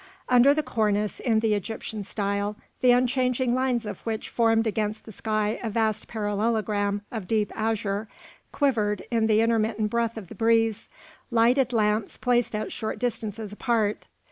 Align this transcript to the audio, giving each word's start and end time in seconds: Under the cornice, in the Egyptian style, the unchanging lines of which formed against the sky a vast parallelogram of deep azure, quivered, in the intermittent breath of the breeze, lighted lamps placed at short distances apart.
Under 0.27 0.51
the 0.51 0.63
cornice, 0.63 1.19
in 1.19 1.41
the 1.41 1.53
Egyptian 1.53 2.03
style, 2.03 2.55
the 2.79 2.89
unchanging 2.89 3.53
lines 3.53 3.85
of 3.85 3.99
which 4.01 4.29
formed 4.29 4.65
against 4.65 5.05
the 5.05 5.11
sky 5.11 5.59
a 5.61 5.69
vast 5.69 6.07
parallelogram 6.07 7.03
of 7.11 7.27
deep 7.27 7.51
azure, 7.55 8.07
quivered, 8.51 9.03
in 9.11 9.27
the 9.27 9.41
intermittent 9.41 9.91
breath 9.91 10.17
of 10.17 10.27
the 10.27 10.33
breeze, 10.33 10.89
lighted 11.29 11.71
lamps 11.71 12.17
placed 12.17 12.55
at 12.55 12.71
short 12.71 12.97
distances 12.97 13.53
apart. 13.53 14.07